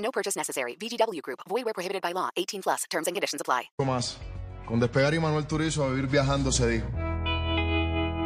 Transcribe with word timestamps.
No 0.00 0.10
purchase 0.10 0.36
necessary. 0.36 0.76
VGW 0.76 1.22
Group. 1.22 1.40
Void 1.48 1.64
where 1.64 1.74
prohibited 1.74 2.02
by 2.02 2.12
law. 2.12 2.30
18 2.36 2.62
plus. 2.62 2.84
Terms 2.90 3.06
and 3.06 3.14
conditions 3.14 3.40
apply. 3.40 3.70
más. 3.86 4.18
Con 4.66 4.80
despegar 4.80 5.14
y 5.14 5.18
Manuel 5.18 5.46
Turizo 5.46 5.84
a 5.84 5.90
vivir 5.90 6.06
viajando 6.06 6.52
se 6.52 6.68
dijo. 6.68 6.86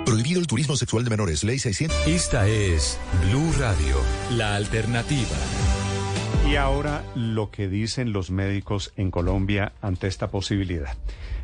Prohibido 0.05 0.41
el 0.41 0.47
turismo 0.47 0.77
sexual 0.77 1.03
de 1.05 1.11
menores. 1.11 1.43
Ley 1.43 1.59
600. 1.59 2.07
Esta 2.07 2.47
es 2.47 2.99
Blue 3.27 3.53
Radio, 3.59 3.97
la 4.33 4.55
alternativa. 4.55 5.37
Y 6.47 6.57
ahora 6.57 7.03
lo 7.15 7.51
que 7.51 7.69
dicen 7.69 8.13
los 8.13 8.31
médicos 8.31 8.93
en 8.97 9.11
Colombia 9.11 9.73
ante 9.81 10.07
esta 10.07 10.31
posibilidad. 10.31 10.95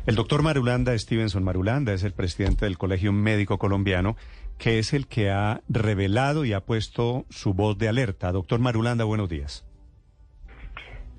El 0.05 0.15
doctor 0.15 0.43
Marulanda, 0.43 0.97
Stevenson 0.97 1.43
Marulanda, 1.43 1.93
es 1.93 2.03
el 2.03 2.13
presidente 2.13 2.65
del 2.65 2.77
Colegio 2.77 3.11
Médico 3.11 3.57
Colombiano, 3.57 4.15
que 4.59 4.77
es 4.77 4.93
el 4.93 5.07
que 5.07 5.31
ha 5.31 5.61
revelado 5.67 6.45
y 6.45 6.53
ha 6.53 6.63
puesto 6.63 7.25
su 7.31 7.55
voz 7.55 7.79
de 7.79 7.87
alerta. 7.87 8.31
Doctor 8.31 8.59
Marulanda, 8.59 9.03
buenos 9.05 9.27
días. 9.27 9.63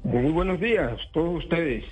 Muy 0.05 0.33
buenos 0.33 0.61
días 0.61 0.93
a 0.93 1.13
todos 1.13 1.45
ustedes 1.45 1.85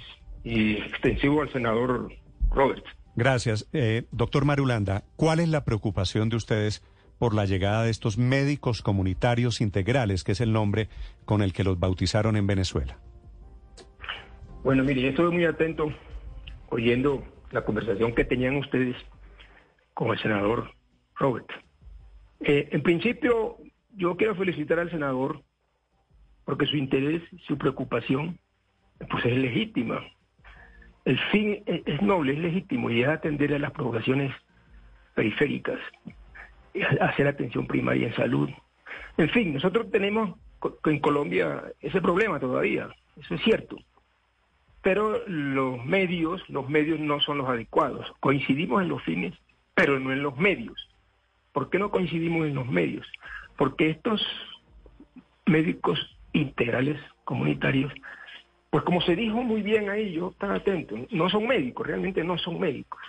y 0.43 0.79
extensivo 0.79 1.43
al 1.43 1.53
senador 1.53 2.13
Roberts. 2.51 2.85
Gracias. 3.15 3.69
Eh, 3.73 4.05
doctor 4.11 4.45
Marulanda, 4.45 5.05
¿cuál 5.17 5.41
es 5.41 5.49
la 5.49 5.65
preocupación 5.65 6.29
de 6.29 6.37
ustedes 6.37 6.83
por 7.19 7.35
la 7.35 7.45
llegada 7.45 7.85
de 7.85 7.91
estos 7.91 8.19
médicos 8.19 8.83
comunitarios 8.83 9.61
integrales, 9.61 10.25
que 10.25 10.33
es 10.33 10.41
el 10.41 10.53
nombre 10.53 10.89
con 11.25 11.43
el 11.43 11.53
que 11.53 11.65
los 11.65 11.79
bautizaron 11.79 12.37
en 12.37 12.47
Venezuela? 12.47 12.99
Bueno, 14.65 14.83
mire, 14.85 15.03
yo 15.03 15.09
estuve 15.11 15.31
muy 15.31 15.45
atento 15.45 15.93
oyendo 16.71 17.23
la 17.53 17.65
conversación 17.65 18.15
que 18.15 18.25
tenían 18.25 18.57
ustedes 18.57 18.97
con 19.95 20.11
el 20.11 20.19
senador 20.19 20.73
Roberts. 21.15 21.55
Eh, 22.41 22.69
en 22.73 22.83
principio, 22.83 23.59
yo 23.97 24.17
quiero 24.17 24.35
felicitar 24.35 24.79
al 24.79 24.91
senador 24.91 25.43
porque 26.45 26.67
su 26.67 26.77
interés, 26.77 27.23
su 27.47 27.57
preocupación, 27.59 28.39
pues 29.11 29.25
es 29.25 29.37
legítima. 29.37 30.05
El 31.05 31.19
fin 31.31 31.63
es, 31.67 32.03
noble, 32.03 32.35
es 32.35 32.39
legítimo 32.39 32.91
y 32.91 33.03
es 33.03 33.09
atender 33.09 33.55
a 33.55 33.59
las 33.59 33.73
poblaciones 33.73 34.35
periféricas, 35.15 35.79
hacer 37.01 37.27
atención 37.27 37.67
primaria 37.67 38.09
en 38.09 38.15
salud. 38.15 38.51
En 39.17 39.29
fin, 39.31 39.55
nosotros 39.55 39.91
tenemos 39.91 40.39
en 40.85 41.01
Colombia 41.01 41.63
ese 41.81 42.01
problema 42.01 42.39
todavía, 42.39 42.89
eso 43.17 43.35
es 43.35 43.43
cierto. 43.43 43.77
Pero 44.83 45.27
los 45.27 45.85
medios, 45.85 46.43
los 46.49 46.69
medios 46.69 46.99
no 47.01 47.21
son 47.21 47.39
los 47.39 47.49
adecuados. 47.49 48.11
Coincidimos 48.21 48.83
en 48.83 48.89
los 48.89 49.03
fines, 49.03 49.35
pero 49.75 49.99
no 50.01 50.13
en 50.13 50.23
los 50.23 50.37
medios. 50.39 50.89
¿Por 51.53 51.69
qué 51.69 51.79
no 51.79 51.91
coincidimos 51.91 52.47
en 52.47 52.55
los 52.55 52.67
medios? 52.67 53.07
Porque 53.57 53.91
estos 53.91 54.25
médicos 55.47 55.99
integrales 56.33 56.99
comunitarios, 57.25 57.93
pues 58.71 58.85
como 58.85 59.01
se 59.01 59.17
dijo 59.17 59.43
muy 59.43 59.63
bien 59.63 59.91
ahí, 59.91 60.13
yo 60.13 60.31
estaba 60.31 60.57
atento, 60.57 60.95
no 61.11 61.29
son 61.29 61.47
médicos, 61.47 61.87
realmente 61.87 62.23
no 62.25 62.39
son 62.39 62.61
médicos. 62.61 63.01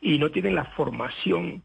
Y 0.00 0.18
no 0.18 0.30
tienen 0.30 0.54
la 0.54 0.64
formación, 0.76 1.62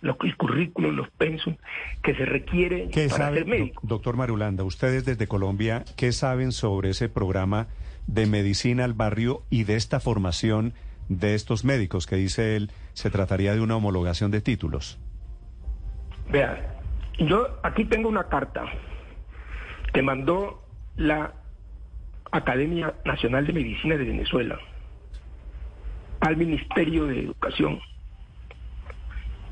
los, 0.00 0.16
el 0.22 0.36
currículum, 0.36 0.94
los 0.94 1.10
pensum 1.10 1.56
que 2.02 2.14
se 2.14 2.24
requiere 2.24 2.88
¿Qué 2.90 3.08
para 3.08 3.24
sabe, 3.24 3.38
ser 3.38 3.46
médico. 3.46 3.80
doc- 3.82 3.88
doctor 3.90 4.16
Marulanda, 4.16 4.62
ustedes 4.64 5.04
desde 5.04 5.26
Colombia, 5.26 5.84
qué 5.96 6.12
saben 6.12 6.52
sobre 6.52 6.90
ese 6.90 7.08
programa 7.08 7.66
de 8.06 8.26
medicina 8.26 8.84
al 8.84 8.94
barrio 8.94 9.42
y 9.50 9.64
de 9.64 9.76
esta 9.76 9.98
formación 10.00 10.72
de 11.08 11.34
estos 11.34 11.64
médicos 11.64 12.06
que 12.06 12.14
dice 12.16 12.54
él 12.54 12.70
se 12.92 13.10
trataría 13.10 13.54
de 13.54 13.60
una 13.60 13.76
homologación 13.76 14.30
de 14.30 14.40
títulos? 14.40 14.98
Vea, 16.30 16.78
yo 17.18 17.58
aquí 17.64 17.84
tengo 17.84 18.08
una 18.08 18.24
carta 18.24 18.64
que 19.92 20.02
mandó 20.02 20.62
la 20.96 21.34
Academia 22.30 22.94
Nacional 23.04 23.46
de 23.46 23.52
Medicina 23.52 23.96
de 23.96 24.04
Venezuela 24.04 24.58
al 26.20 26.36
Ministerio 26.36 27.06
de 27.06 27.20
Educación 27.20 27.80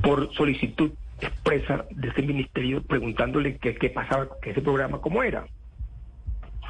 por 0.03 0.33
solicitud 0.35 0.93
expresa 1.21 1.85
de 1.91 2.09
ese 2.09 2.23
ministerio 2.23 2.83
preguntándole 2.83 3.57
qué, 3.59 3.91
pasaba, 3.91 4.29
que 4.41 4.51
ese 4.51 4.61
programa 4.61 5.01
cómo 5.01 5.23
era. 5.23 5.47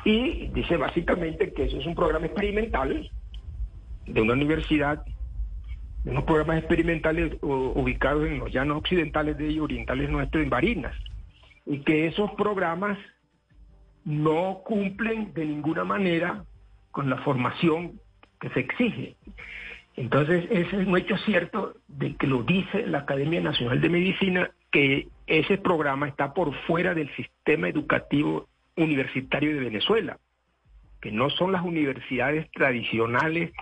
Y 0.05 0.49
dice 0.49 0.77
básicamente 0.77 1.53
que 1.53 1.65
eso 1.65 1.79
es 1.79 1.87
un 1.87 1.95
programa 1.95 2.27
experimental 2.27 3.11
de 4.07 4.21
una 4.23 4.33
universidad 4.33 5.05
de 6.05 6.11
unos 6.13 6.25
programas 6.25 6.59
experimentales 6.59 7.37
ubicados 7.43 8.27
en 8.27 8.39
los 8.39 8.53
llanos 8.53 8.79
occidentales 8.79 9.37
de 9.37 9.51
y 9.51 9.59
orientales 9.59 10.09
nuestros, 10.09 10.43
en 10.43 10.49
Barinas, 10.49 10.95
y 11.67 11.81
que 11.81 12.07
esos 12.07 12.31
programas 12.33 12.97
no 14.09 14.63
cumplen 14.65 15.35
de 15.35 15.45
ninguna 15.45 15.85
manera 15.85 16.43
con 16.93 17.11
la 17.11 17.19
formación 17.19 18.01
que 18.41 18.49
se 18.51 18.61
exige. 18.61 19.17
Entonces, 19.97 20.47
ese 20.51 20.81
es 20.81 20.87
un 20.87 20.97
hecho 20.97 21.19
cierto 21.19 21.75
de 21.89 22.17
que 22.17 22.27
lo 22.27 22.43
dice 22.43 22.87
la 22.87 23.01
Academia 23.01 23.43
Nacional 23.43 23.83
de 23.83 23.91
Medicina, 23.91 24.51
que 24.73 25.09
ese 25.27 25.59
programa 25.59 26.09
está 26.09 26.33
por 26.33 26.55
fuera 26.63 26.95
del 26.95 27.15
sistema 27.17 27.69
educativo 27.69 28.49
universitario 28.77 29.55
de 29.55 29.61
Venezuela, 29.61 30.17
que 31.03 31.13
no 31.13 31.29
son 31.29 31.53
las 31.53 31.63
universidades 31.63 32.51
tradicionales 32.53 33.53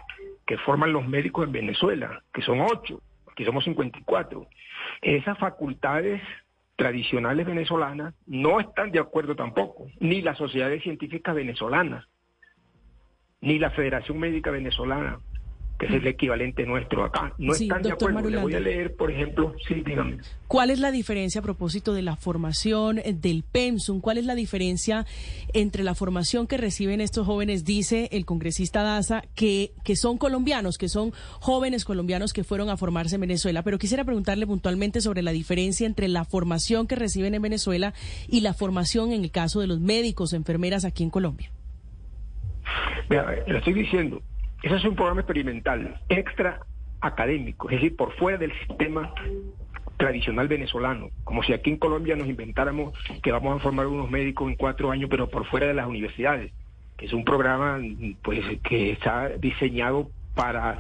que 0.46 0.58
forman 0.58 0.92
los 0.92 1.08
médicos 1.08 1.46
en 1.46 1.52
Venezuela, 1.52 2.22
que 2.32 2.42
son 2.42 2.60
ocho, 2.60 3.00
aquí 3.32 3.44
somos 3.44 3.64
54. 3.64 4.46
Esas 5.02 5.36
facultades 5.38 6.22
tradicionales 6.76 7.46
venezolanas 7.46 8.14
no 8.26 8.60
están 8.60 8.92
de 8.92 9.00
acuerdo 9.00 9.34
tampoco, 9.34 9.86
ni 9.98 10.20
las 10.22 10.38
sociedades 10.38 10.82
científicas 10.82 11.34
venezolanas, 11.34 12.06
ni 13.40 13.58
la 13.58 13.70
Federación 13.70 14.18
Médica 14.18 14.50
Venezolana, 14.50 15.18
que 15.78 15.86
es 15.86 15.92
el 15.92 16.06
equivalente 16.06 16.64
nuestro 16.64 17.04
acá, 17.04 17.34
no 17.38 17.54
Sí, 17.54 17.64
están 17.64 17.82
de 17.82 17.92
acuerdo. 17.92 18.28
Le 18.30 18.38
voy 18.38 18.54
a 18.54 18.60
leer, 18.60 18.94
por 18.96 19.10
ejemplo, 19.10 19.54
sí, 19.68 19.82
dígame. 19.84 20.18
¿Cuál 20.48 20.70
es 20.70 20.78
la 20.78 20.90
diferencia 20.90 21.40
a 21.40 21.42
propósito 21.42 21.92
de 21.92 22.02
la 22.02 22.16
formación 22.16 22.98
eh, 22.98 23.12
del 23.12 23.42
PEMSUM? 23.42 24.00
¿Cuál 24.00 24.18
es 24.18 24.24
la 24.24 24.34
diferencia 24.34 25.04
entre 25.52 25.84
la 25.84 25.94
formación 25.94 26.46
que 26.46 26.56
reciben 26.56 27.00
estos 27.00 27.26
jóvenes? 27.26 27.64
Dice 27.64 28.08
el 28.12 28.24
congresista 28.24 28.82
Daza 28.82 29.22
que, 29.34 29.72
que 29.84 29.96
son 29.96 30.18
colombianos, 30.18 30.78
que 30.78 30.88
son 30.88 31.12
jóvenes 31.40 31.84
colombianos 31.84 32.32
que 32.32 32.44
fueron 32.44 32.70
a 32.70 32.76
formarse 32.76 33.16
en 33.16 33.22
Venezuela. 33.22 33.62
Pero 33.62 33.78
quisiera 33.78 34.04
preguntarle 34.04 34.46
puntualmente 34.46 35.00
sobre 35.00 35.22
la 35.22 35.32
diferencia 35.32 35.86
entre 35.86 36.08
la 36.08 36.24
formación 36.24 36.86
que 36.86 36.96
reciben 36.96 37.34
en 37.34 37.42
Venezuela 37.42 37.92
y 38.28 38.40
la 38.40 38.54
formación 38.54 39.12
en 39.12 39.24
el 39.24 39.30
caso 39.30 39.60
de 39.60 39.66
los 39.66 39.80
médicos, 39.80 40.32
enfermeras 40.32 40.84
aquí 40.84 41.02
en 41.02 41.10
Colombia. 41.10 41.50
Vea, 43.08 43.24
le 43.46 43.58
estoy 43.58 43.74
diciendo, 43.74 44.22
ese 44.62 44.76
es 44.76 44.84
un 44.84 44.94
programa 44.94 45.20
experimental, 45.20 46.00
extra 46.08 46.60
académico, 47.00 47.68
es 47.70 47.76
decir, 47.76 47.96
por 47.96 48.12
fuera 48.16 48.38
del 48.38 48.52
sistema 48.66 49.12
tradicional 49.96 50.48
venezolano, 50.48 51.10
como 51.24 51.42
si 51.42 51.52
aquí 51.52 51.70
en 51.70 51.78
Colombia 51.78 52.16
nos 52.16 52.28
inventáramos 52.28 52.94
que 53.22 53.32
vamos 53.32 53.56
a 53.56 53.62
formar 53.62 53.86
unos 53.86 54.10
médicos 54.10 54.48
en 54.48 54.56
cuatro 54.56 54.90
años, 54.90 55.08
pero 55.10 55.28
por 55.28 55.46
fuera 55.46 55.66
de 55.66 55.74
las 55.74 55.86
universidades, 55.86 56.52
que 56.96 57.06
es 57.06 57.12
un 57.12 57.24
programa 57.24 57.80
pues 58.22 58.40
que 58.62 58.92
está 58.92 59.28
diseñado 59.28 60.10
para 60.34 60.78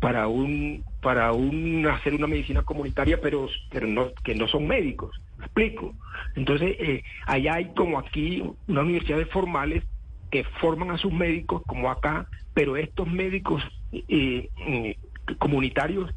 para 0.00 0.28
un 0.28 0.84
para 1.00 1.32
un 1.32 1.86
hacer 1.86 2.14
una 2.14 2.26
medicina 2.26 2.62
comunitaria, 2.62 3.20
pero 3.20 3.48
pero 3.70 3.86
no 3.86 4.12
que 4.24 4.34
no 4.34 4.48
son 4.48 4.66
médicos, 4.66 5.20
¿me 5.38 5.44
explico. 5.44 5.94
Entonces 6.34 6.76
eh, 6.78 7.02
allá 7.26 7.54
hay 7.54 7.66
como 7.74 7.98
aquí 7.98 8.42
unas 8.66 8.84
universidades 8.84 9.28
formales 9.30 9.84
que 10.30 10.44
forman 10.60 10.90
a 10.90 10.98
sus 10.98 11.12
médicos 11.12 11.62
como 11.66 11.90
acá, 11.90 12.26
pero 12.56 12.78
estos 12.78 13.06
médicos 13.06 13.62
eh, 13.92 14.48
eh, 14.66 14.96
comunitarios 15.38 16.10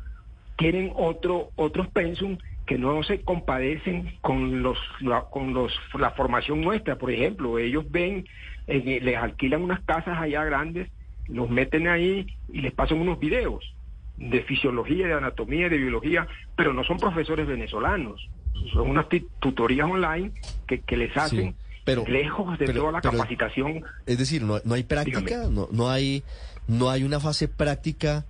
tienen 0.56 0.89
otro 0.95 1.50
otros 1.57 1.89
pensum 1.89 2.38
que 2.65 2.77
no 2.77 3.03
se 3.03 3.19
compadecen 3.24 4.15
con 4.21 4.63
los 4.63 4.77
la, 5.01 5.24
con 5.24 5.53
los 5.53 5.74
la 6.00 6.12
formación 6.12 6.62
nuestra. 6.62 6.95
Por 6.95 7.12
ejemplo 7.12 7.59
ellos 7.59 7.83
ven 7.91 8.25
eh, 8.68 9.00
les 9.01 9.18
alquilan 9.18 9.63
unas 9.63 9.81
casas 9.81 10.18
allá 10.18 10.45
grandes 10.45 10.88
los 11.27 11.50
meten 11.50 11.89
ahí 11.89 12.25
y 12.53 12.62
les 12.62 12.71
pasan 12.71 13.00
unos 13.00 13.19
videos 13.19 13.75
de 14.15 14.41
fisiología 14.44 15.07
de 15.07 15.15
anatomía 15.15 15.68
de 15.68 15.77
biología 15.77 16.25
pero 16.56 16.71
no 16.71 16.86
son 16.86 17.00
profesores 17.00 17.47
venezolanos. 17.47 18.30
Son 18.71 18.89
unas 18.89 19.07
tutorías 19.41 19.89
online 19.89 20.31
que, 20.68 20.80
que 20.80 20.95
les 20.95 21.18
hacen 21.18 21.53
Pero- 21.95 22.06
lejos 22.07 22.57
de 22.59 22.65
pero- 22.65 22.80
toda 22.81 22.91
la 22.94 23.01
pero- 23.01 23.12
capacitación. 23.18 23.83
Es 24.06 24.18
decir, 24.18 24.44
no, 24.44 24.59
no 24.63 24.74
hay 24.75 24.83
práctica, 24.83 25.47
no, 25.50 25.68
no 25.71 25.89
hay 25.89 26.24
no 26.68 26.89
hay 26.91 27.03
una 27.03 27.19
fase 27.19 27.47
práctica, 27.47 28.25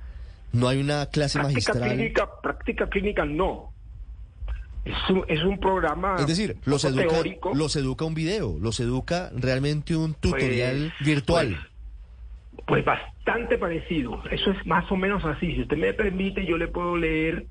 no 0.53 0.67
hay 0.69 0.79
una 0.79 1.05
clase 1.07 1.39
Práctica 1.39 1.73
magistral. 1.73 1.89
clínica, 1.95 2.29
práctica 2.41 2.87
clínica 2.87 3.25
no. 3.25 3.73
Es 4.85 4.95
un, 5.09 5.25
es 5.27 5.43
un 5.43 5.59
programa 5.59 6.15
Es 6.17 6.25
decir, 6.25 6.55
los 6.65 6.83
educa, 6.85 7.07
teórico. 7.09 7.51
los 7.53 7.75
educa 7.75 8.05
un 8.05 8.13
video, 8.13 8.57
los 8.61 8.79
educa 8.79 9.29
realmente 9.35 9.95
un 9.95 10.13
tutorial 10.13 10.93
Pues, 10.97 11.05
virtual. 11.07 11.67
Pues 12.65 12.85
bastante 12.85 13.57
parecido. 13.57 14.23
Eso 14.31 14.51
es 14.51 14.65
más 14.65 14.89
o 14.91 14.95
menos 14.95 15.23
así. 15.25 15.53
Si 15.55 15.61
usted 15.63 15.77
me 15.77 15.93
permite, 15.93 16.45
yo 16.45 16.57
le 16.57 16.67
puedo 16.69 16.95
leer 16.95 17.45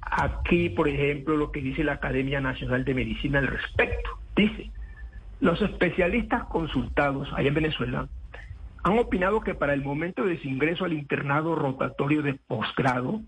aquí, 0.00 0.68
por 0.70 0.88
ejemplo, 0.88 1.36
lo 1.36 1.52
que 1.52 1.60
dice 1.60 1.84
la 1.84 1.92
Academia 1.94 2.40
Nacional 2.40 2.84
de 2.84 2.94
Medicina 2.94 3.38
al 3.38 3.46
respecto. 3.46 4.10
Dice, 4.36 4.70
los 5.40 5.60
especialistas 5.62 6.44
consultados 6.44 7.28
allá 7.34 7.48
en 7.48 7.54
Venezuela 7.54 8.08
han 8.82 8.98
opinado 8.98 9.40
que 9.40 9.54
para 9.54 9.74
el 9.74 9.82
momento 9.82 10.24
de 10.24 10.40
su 10.40 10.48
ingreso 10.48 10.84
al 10.84 10.92
internado 10.92 11.56
rotatorio 11.56 12.22
de 12.22 12.34
posgrado, 12.34 13.20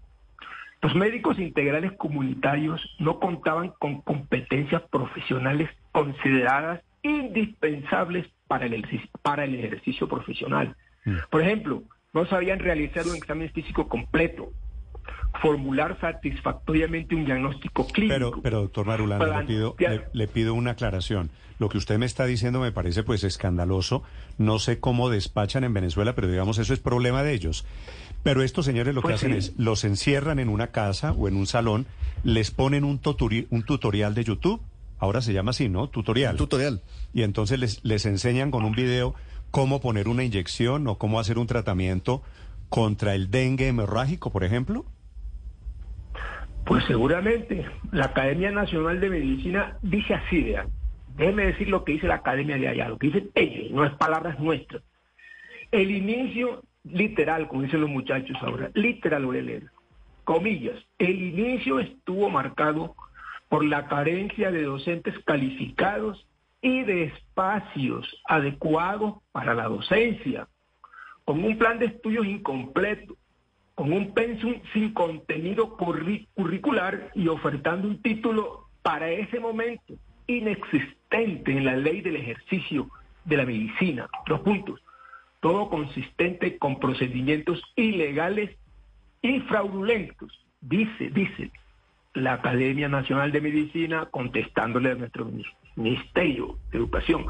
los 0.81 0.94
médicos 0.94 1.38
integrales 1.40 1.93
comunitarios 1.93 2.94
no 3.00 3.19
contaban 3.19 3.72
con 3.81 4.00
competencias 4.02 4.82
profesionales 4.82 5.69
consideradas 5.90 6.81
indispensables 7.02 8.28
para 8.46 8.66
el 8.66 8.75
ejercicio, 8.75 9.10
para 9.22 9.44
el 9.44 9.56
ejercicio 9.56 10.08
profesional. 10.08 10.76
Por 11.31 11.43
ejemplo, 11.43 11.82
no 12.12 12.26
sabían 12.26 12.60
realizar 12.60 13.06
un 13.06 13.16
examen 13.16 13.50
físico 13.50 13.88
completo, 13.88 14.52
formular 15.43 15.99
satisfactoriamente 16.00 17.14
un 17.14 17.25
diagnóstico 17.25 17.87
clínico. 17.87 18.14
Pero, 18.14 18.43
pero 18.43 18.60
doctor 18.62 18.87
Marulanda, 18.87 19.40
le 19.40 19.46
pido, 19.46 19.76
le, 19.78 20.02
le 20.12 20.28
pido 20.28 20.55
una 20.55 20.72
aclaración. 20.72 21.31
Lo 21.58 21.69
que 21.69 21.78
usted 21.78 21.99
me 21.99 22.06
está 22.06 22.25
diciendo 22.25 22.60
me 22.60 22.72
parece 22.72 23.02
pues 23.02 23.25
escandaloso. 23.25 24.02
No 24.38 24.58
sé 24.58 24.78
cómo 24.78 25.10
despachan 25.10 25.64
en 25.64 25.75
Venezuela, 25.75 26.14
pero 26.14 26.28
digamos 26.28 26.58
eso 26.58 26.72
es 26.72 26.78
problema 26.81 27.22
de 27.22 27.32
ellos. 27.34 27.64
Pero 28.22 28.43
estos 28.43 28.64
señores 28.64 28.94
lo 28.94 29.00
que 29.00 29.08
Pues 29.08 29.16
hacen 29.16 29.32
sí. 29.32 29.38
es 29.38 29.55
los 29.58 29.84
encierran 29.84 30.38
en 30.38 30.49
una 30.49 30.69
casa 30.69 31.12
o 31.12 31.28
en 31.28 31.37
un 31.37 31.46
salón, 31.46 31.87
les 32.25 32.50
ponen 32.50 32.84
un, 32.84 33.00
tuturi- 33.00 33.46
un 33.50 33.62
tutorial 33.64 34.14
de 34.14 34.25
YouTube. 34.25 34.60
Ahora 35.00 35.20
se 35.22 35.32
llama 35.32 35.50
así, 35.50 35.69
¿no? 35.69 35.88
Tutorial. 35.88 36.37
tutorial. 36.37 36.82
Y 37.14 37.22
entonces 37.22 37.58
les, 37.60 37.84
les 37.84 38.06
enseñan 38.06 38.50
con 38.50 38.64
un 38.64 38.72
video 38.72 39.14
cómo 39.52 39.81
poner 39.81 40.08
una 40.08 40.25
inyección 40.25 40.87
o 40.88 40.99
cómo 40.99 41.20
hacer 41.20 41.38
un 41.38 41.46
tratamiento 41.46 42.22
contra 42.69 43.14
el 43.14 43.31
dengue 43.31 43.69
hemorrágico, 43.69 44.31
por 44.31 44.43
ejemplo. 44.44 44.84
Pues 46.69 46.85
seguramente 46.85 47.65
la 47.93 48.05
Academia 48.05 48.50
Nacional 48.50 49.00
de 49.00 49.09
Medicina 49.09 49.79
dice 49.81 50.12
así, 50.12 50.43
vean. 50.43 50.69
Déjeme 51.17 51.47
decir 51.47 51.70
lo 51.70 51.82
que 51.82 51.93
dice 51.93 52.06
la 52.06 52.17
Academia 52.17 52.59
de 52.59 52.69
allá, 52.69 52.91
lo 52.91 52.99
que 52.99 53.06
dicen 53.06 53.31
ellos, 53.35 53.70
no 53.70 53.87
es 53.87 53.94
palabras 53.94 54.38
nuestras. 54.38 54.82
El 55.73 55.91
inicio 55.91 56.62
literal, 56.85 57.49
como 57.49 57.62
dicen 57.62 57.81
los 57.81 57.88
muchachos 57.88 58.37
ahora, 58.43 58.70
literal 58.75 59.25
voy 59.25 59.38
a 59.38 59.43
leer, 59.43 59.62
comillas, 60.25 60.76
el 60.99 61.23
inicio 61.23 61.81
estuvo 61.81 62.29
marcado 62.29 62.94
por 63.49 63.65
la 63.65 63.88
carencia 63.88 64.50
de 64.50 64.65
docentes 64.65 65.15
calificados 65.25 66.26
y 66.61 66.82
de 66.82 67.05
espacios 67.05 68.20
adecuados 68.26 69.15
para 69.32 69.55
la 69.55 69.69
docencia, 69.69 70.49
con 71.25 71.43
un 71.43 71.56
plan 71.56 71.79
de 71.79 71.87
estudios 71.87 72.26
incompleto, 72.26 73.17
con 73.79 73.93
un 73.93 74.13
pensum 74.13 74.57
sin 74.73 74.93
contenido 74.93 75.77
curri- 75.77 76.27
curricular 76.35 77.13
y 77.15 77.29
ofertando 77.29 77.87
un 77.87 78.03
título 78.03 78.65
para 78.83 79.09
ese 79.09 79.39
momento 79.39 79.95
inexistente 80.27 81.53
en 81.53 81.65
la 81.65 81.77
ley 81.77 82.01
del 82.01 82.17
ejercicio 82.17 82.89
de 83.25 83.37
la 83.37 83.47
medicina. 83.47 84.09
Dos 84.27 84.41
puntos. 84.41 84.81
Todo 85.39 85.71
consistente 85.71 86.59
con 86.59 86.81
procedimientos 86.81 87.63
ilegales 87.77 88.51
y 89.23 89.39
fraudulentos, 89.43 90.45
dice, 90.61 91.11
dice 91.11 91.53
la 92.15 92.33
Academia 92.33 92.89
Nacional 92.89 93.31
de 93.31 93.41
Medicina 93.41 94.07
contestándole 94.11 94.91
a 94.91 94.95
nuestro 94.97 95.25
mi- 95.27 95.45
Ministerio 95.77 96.59
de 96.73 96.79
Educación. 96.79 97.27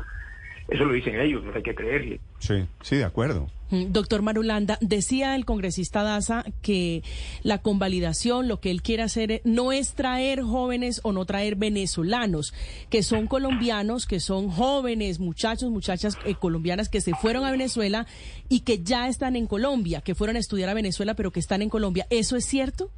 Eso 0.66 0.86
lo 0.86 0.94
dicen 0.94 1.20
ellos, 1.20 1.44
no 1.44 1.52
hay 1.54 1.62
que 1.62 1.74
creerle. 1.74 2.20
Sí, 2.38 2.66
sí, 2.80 2.96
de 2.96 3.04
acuerdo. 3.04 3.48
Mm, 3.70 3.92
Doctor 3.92 4.22
Marulanda, 4.22 4.78
decía 4.80 5.34
el 5.36 5.44
congresista 5.44 6.02
Daza 6.02 6.44
que 6.62 7.02
la 7.42 7.58
convalidación, 7.58 8.48
lo 8.48 8.60
que 8.60 8.70
él 8.70 8.82
quiere 8.82 9.02
hacer 9.02 9.30
eh, 9.30 9.42
no 9.44 9.72
es 9.72 9.94
traer 9.94 10.42
jóvenes 10.42 11.00
o 11.04 11.12
no 11.12 11.24
traer 11.24 11.56
venezolanos, 11.56 12.54
que 12.90 13.02
son 13.02 13.26
colombianos, 13.26 14.06
que 14.06 14.20
son 14.20 14.48
jóvenes, 14.48 15.20
muchachos, 15.20 15.70
muchachas 15.70 16.18
eh, 16.24 16.34
colombianas 16.34 16.88
que 16.88 17.00
se 17.00 17.14
fueron 17.14 17.44
a 17.44 17.50
Venezuela 17.50 18.06
y 18.48 18.60
que 18.60 18.82
ya 18.82 19.08
están 19.08 19.36
en 19.36 19.46
Colombia, 19.46 20.00
que 20.00 20.14
fueron 20.14 20.36
a 20.36 20.38
estudiar 20.38 20.70
a 20.70 20.74
Venezuela 20.74 21.14
pero 21.14 21.30
que 21.30 21.40
están 21.40 21.62
en 21.62 21.68
Colombia. 21.68 22.06
¿Eso 22.10 22.36
es 22.36 22.46
cierto? 22.46 22.90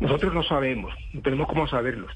Nosotros 0.00 0.32
no 0.34 0.42
sabemos, 0.44 0.92
no 1.12 1.22
tenemos 1.22 1.48
cómo 1.48 1.68
saberlo. 1.68 2.06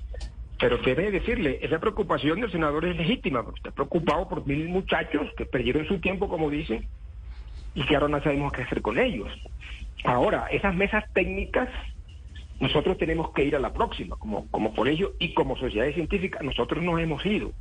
Pero 0.59 0.79
debe 0.79 1.11
decirle, 1.11 1.59
esa 1.61 1.81
preocupación 1.81 2.41
del 2.41 2.53
senador 2.53 2.85
es 2.85 2.97
legítima, 2.97 3.43
porque 3.43 3.59
está 3.59 3.73
preocupado 3.73 4.29
por 4.29 4.47
mil 4.47 4.69
muchachos 4.69 5.27
que 5.37 5.45
perdieron 5.45 5.87
su 5.89 5.99
tiempo, 5.99 6.29
como 6.29 6.51
dicen, 6.51 6.87
y 7.75 7.85
que 7.87 7.95
ahora 7.95 8.09
no 8.09 8.23
sabemos 8.23 8.53
qué 8.53 8.63
hacer 8.63 8.83
con 8.83 8.99
ellos. 8.99 9.29
Ahora, 10.05 10.47
esas 10.51 10.75
mesas 10.75 11.05
técnicas, 11.13 11.69
nosotros 12.61 12.99
tenemos 12.99 13.33
que 13.33 13.45
ir 13.45 13.57
a 13.57 13.61
la 13.61 13.73
próxima, 13.73 14.17
como, 14.17 14.47
como 14.49 14.75
colegio 14.75 15.15
y 15.19 15.35
como 15.35 15.57
sociedad 15.57 15.93
científica, 15.93 16.41
nosotros 16.43 16.83
no 16.83 16.99
hemos 16.99 17.25
ido. 17.25 17.53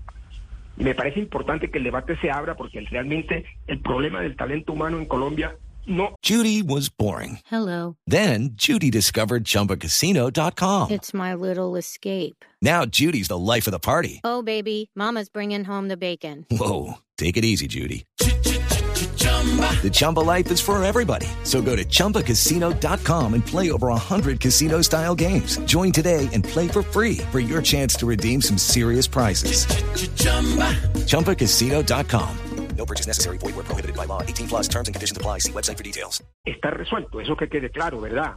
Y 0.78 0.84
me 0.84 0.96
parece 0.96 1.20
importante 1.20 1.70
que 1.70 1.78
el 1.78 1.84
debate 1.84 2.18
se 2.18 2.32
abra 2.32 2.56
porque 2.56 2.82
realmente 2.82 3.46
el 3.68 3.80
problema 3.80 4.22
del 4.22 4.36
talento 4.36 4.74
humano 4.74 4.98
en 4.98 5.06
Colombia 5.06 5.56
no 5.86 6.16
Judy 6.24 6.62
was 6.62 6.90
boring. 6.90 7.40
Hello. 7.46 7.98
Then 8.06 8.52
Judy 8.56 8.90
discovered 8.90 9.44
ChumbaCasino.com. 9.44 10.92
It's 10.92 11.14
my 11.14 11.34
little 11.34 11.76
escape. 11.76 12.46
Now 12.62 12.86
Judy's 12.86 13.28
the 13.28 13.38
life 13.38 13.68
of 13.68 13.72
the 13.72 13.80
party. 13.80 14.22
Oh, 14.24 14.42
baby, 14.44 14.92
Mama's 14.96 15.30
bringing 15.30 15.64
home 15.66 15.88
the 15.88 15.98
bacon. 15.98 16.46
Whoa, 16.52 17.00
take 17.18 17.38
it 17.38 17.46
easy, 17.46 17.68
Judy. 17.68 18.06
The 19.22 19.90
Chumba 19.92 20.20
life 20.20 20.52
is 20.52 20.62
for 20.62 20.84
everybody. 20.84 21.28
So 21.44 21.62
go 21.62 21.76
to 21.76 21.84
ChumbaCasino.com 21.84 23.34
and 23.34 23.46
play 23.46 23.72
over 23.72 23.88
100 23.88 24.40
casino 24.40 24.82
style 24.84 25.16
games. 25.16 25.58
Join 25.66 25.92
today 25.92 26.30
and 26.34 26.44
play 26.44 26.68
for 26.68 26.84
free 26.84 27.18
for 27.32 27.40
your 27.40 27.64
chance 27.64 27.96
to 27.96 28.06
redeem 28.06 28.42
some 28.42 28.58
serious 28.60 29.08
prizes. 29.08 29.66
ChumbaCasino.com. 31.08 32.38
No 32.78 32.86
purchase 32.86 33.08
necessary. 33.08 33.38
Void 33.38 33.56
where 33.56 33.64
prohibited 33.64 33.96
by 33.96 34.06
law. 34.06 34.22
18 34.24 34.48
plus 34.48 34.68
terms 34.68 34.88
and 34.88 34.96
conditions 34.96 35.18
apply. 35.18 35.40
See 35.40 35.52
website 35.52 35.78
for 35.78 35.84
details. 35.84 36.22
está 36.46 36.72
resuelto, 36.72 37.22
eso 37.22 37.36
que 37.36 37.48
quede 37.48 37.70
claro, 37.70 38.02
¿verdad? 38.02 38.36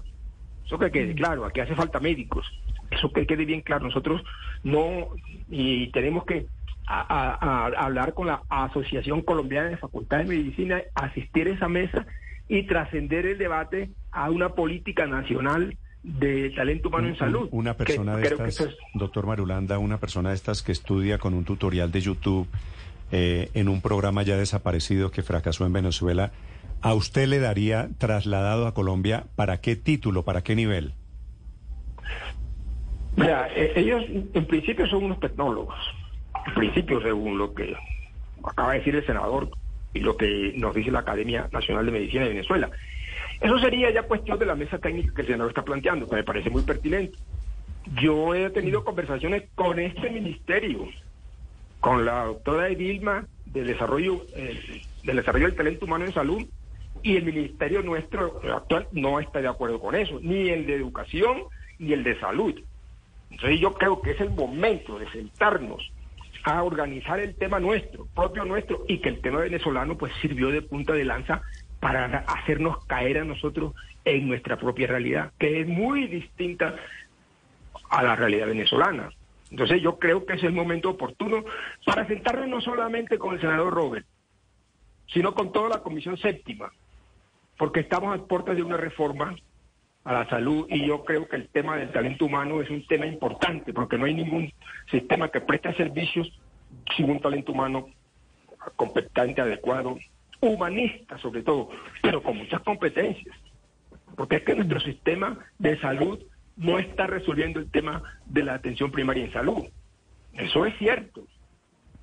Eso 0.66 0.78
que 0.78 0.90
quede 0.90 1.14
claro, 1.14 1.44
aquí 1.44 1.60
hace 1.60 1.74
falta 1.74 2.00
médicos, 2.00 2.46
eso 2.90 3.10
que 3.12 3.26
quede 3.26 3.44
bien 3.44 3.62
claro, 3.62 3.86
nosotros 3.86 4.22
no, 4.62 5.08
y 5.48 5.90
tenemos 5.92 6.24
que 6.24 6.46
a- 6.86 7.00
a- 7.00 7.34
a- 7.34 7.84
hablar 7.84 8.14
con 8.14 8.26
la 8.26 8.42
Asociación 8.48 9.22
Colombiana 9.22 9.68
de 9.70 9.76
Facultades 9.76 10.28
de 10.28 10.36
Medicina, 10.36 10.82
asistir 10.94 11.48
a 11.48 11.52
esa 11.52 11.68
mesa 11.68 12.06
y 12.48 12.64
trascender 12.64 13.26
el 13.26 13.38
debate 13.38 13.90
a 14.12 14.30
una 14.30 14.50
política 14.50 15.06
nacional 15.06 15.76
de 16.02 16.50
talento 16.50 16.88
humano 16.90 17.08
en 17.08 17.16
salud. 17.16 17.48
Una 17.50 17.72
que 17.74 17.84
persona 17.84 18.16
de 18.16 18.24
estas, 18.28 18.60
es- 18.60 18.76
doctor 18.92 19.26
Marulanda, 19.26 19.78
una 19.78 19.98
persona 19.98 20.28
de 20.28 20.34
estas 20.34 20.62
que 20.62 20.72
estudia 20.72 21.18
con 21.18 21.32
un 21.32 21.44
tutorial 21.44 21.90
de 21.90 22.00
YouTube 22.02 22.46
eh, 23.12 23.50
en 23.54 23.68
un 23.68 23.80
programa 23.80 24.22
ya 24.22 24.36
desaparecido 24.36 25.10
que 25.10 25.22
fracasó 25.22 25.64
en 25.66 25.72
Venezuela, 25.72 26.32
¿a 26.82 26.94
usted 26.94 27.28
le 27.28 27.38
daría 27.38 27.88
trasladado 27.98 28.66
a 28.66 28.74
Colombia 28.74 29.24
para 29.36 29.60
qué 29.60 29.76
título, 29.76 30.24
para 30.24 30.42
qué 30.42 30.54
nivel? 30.56 30.94
Mira, 33.16 33.48
eh, 33.54 33.72
ellos 33.76 34.02
en 34.34 34.46
principio 34.46 34.86
son 34.88 35.04
unos 35.04 35.20
tecnólogos, 35.20 35.74
principio 36.52 37.00
según 37.00 37.38
lo 37.38 37.54
que 37.54 37.74
acaba 38.42 38.72
de 38.72 38.78
decir 38.78 38.96
el 38.96 39.06
senador 39.06 39.50
y 39.92 40.00
lo 40.00 40.16
que 40.16 40.52
nos 40.56 40.74
dice 40.74 40.90
la 40.90 41.00
Academia 41.00 41.48
Nacional 41.52 41.86
de 41.86 41.92
Medicina 41.92 42.24
de 42.24 42.30
Venezuela. 42.30 42.70
Eso 43.40 43.58
sería 43.58 43.90
ya 43.90 44.02
cuestión 44.02 44.38
de 44.38 44.46
la 44.46 44.54
mesa 44.54 44.78
técnica 44.78 45.12
que 45.14 45.22
el 45.22 45.28
senador 45.28 45.50
está 45.50 45.62
planteando, 45.62 46.08
que 46.08 46.16
me 46.16 46.24
parece 46.24 46.50
muy 46.50 46.62
pertinente. 46.62 47.18
Yo 48.00 48.34
he 48.34 48.50
tenido 48.50 48.84
conversaciones 48.84 49.44
con 49.54 49.78
este 49.78 50.10
ministerio, 50.10 50.88
con 51.80 52.04
la 52.04 52.24
doctora 52.24 52.68
Edilma 52.68 53.26
del 53.46 53.66
desarrollo, 53.66 54.24
eh, 54.34 54.82
del 55.04 55.16
desarrollo 55.16 55.46
del 55.46 55.56
talento 55.56 55.84
humano 55.84 56.04
en 56.06 56.14
salud, 56.14 56.42
y 57.02 57.16
el 57.16 57.24
ministerio 57.24 57.82
nuestro 57.82 58.40
actual 58.54 58.88
no 58.92 59.20
está 59.20 59.40
de 59.40 59.48
acuerdo 59.48 59.78
con 59.78 59.94
eso, 59.94 60.18
ni 60.22 60.48
el 60.48 60.66
de 60.66 60.74
educación 60.74 61.44
ni 61.78 61.92
el 61.92 62.02
de 62.02 62.18
salud. 62.18 62.58
Entonces 63.30 63.60
yo 63.60 63.74
creo 63.74 64.00
que 64.00 64.12
es 64.12 64.20
el 64.20 64.30
momento 64.30 64.98
de 64.98 65.10
sentarnos 65.10 65.92
a 66.44 66.62
organizar 66.62 67.18
el 67.20 67.34
tema 67.34 67.58
nuestro, 67.58 68.06
propio 68.14 68.44
nuestro, 68.44 68.84
y 68.86 68.98
que 68.98 69.08
el 69.08 69.20
tema 69.20 69.40
venezolano 69.40 69.96
pues 69.96 70.12
sirvió 70.20 70.50
de 70.50 70.62
punta 70.62 70.92
de 70.92 71.04
lanza 71.04 71.42
para 71.80 72.24
hacernos 72.28 72.84
caer 72.86 73.18
a 73.18 73.24
nosotros 73.24 73.74
en 74.04 74.28
nuestra 74.28 74.56
propia 74.56 74.86
realidad, 74.86 75.32
que 75.38 75.60
es 75.60 75.66
muy 75.66 76.06
distinta 76.06 76.76
a 77.90 78.02
la 78.02 78.14
realidad 78.14 78.46
venezolana. 78.46 79.10
Entonces 79.50 79.82
yo 79.82 79.98
creo 79.98 80.26
que 80.26 80.34
es 80.34 80.42
el 80.42 80.52
momento 80.52 80.90
oportuno 80.90 81.44
para 81.84 82.06
sentarnos 82.06 82.48
no 82.48 82.60
solamente 82.60 83.18
con 83.18 83.34
el 83.34 83.40
senador 83.40 83.72
Robert, 83.72 84.06
sino 85.12 85.34
con 85.34 85.52
toda 85.52 85.68
la 85.68 85.82
Comisión 85.82 86.16
Séptima, 86.18 86.72
porque 87.56 87.80
estamos 87.80 88.14
a 88.14 88.22
puertas 88.22 88.56
de 88.56 88.62
una 88.62 88.76
reforma 88.76 89.34
a 90.04 90.12
la 90.12 90.28
salud 90.28 90.66
y 90.68 90.86
yo 90.86 91.04
creo 91.04 91.26
que 91.28 91.36
el 91.36 91.48
tema 91.48 91.76
del 91.76 91.90
talento 91.90 92.26
humano 92.26 92.60
es 92.60 92.70
un 92.70 92.86
tema 92.86 93.06
importante, 93.06 93.72
porque 93.72 93.96
no 93.96 94.04
hay 94.04 94.14
ningún 94.14 94.52
sistema 94.90 95.30
que 95.30 95.40
preste 95.40 95.72
servicios 95.74 96.30
sin 96.96 97.10
un 97.10 97.20
talento 97.20 97.52
humano 97.52 97.88
competente, 98.76 99.40
adecuado, 99.40 99.98
humanista 100.40 101.18
sobre 101.18 101.42
todo, 101.42 101.70
pero 102.02 102.22
con 102.22 102.36
muchas 102.36 102.60
competencias, 102.60 103.34
porque 104.14 104.36
es 104.36 104.42
que 104.42 104.54
nuestro 104.54 104.80
sistema 104.80 105.38
de 105.58 105.78
salud 105.80 106.20
no 106.56 106.78
está 106.78 107.06
resolviendo 107.06 107.58
el 107.60 107.70
tema 107.70 108.02
de 108.26 108.44
la 108.44 108.54
atención 108.54 108.90
primaria 108.90 109.24
en 109.24 109.32
salud. 109.32 109.64
Eso 110.34 110.66
es 110.66 110.76
cierto. 110.78 111.26